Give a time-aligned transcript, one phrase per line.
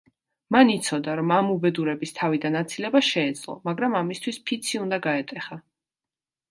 [0.53, 5.65] მან იცოდა, რომ ამ უბედურების თავიდან აცილება შეეძლო, მაგრამ ამისთვის ფიცი უნდა გაეტეხა.